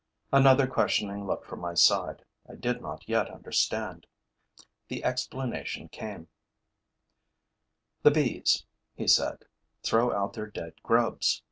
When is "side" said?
1.75-2.25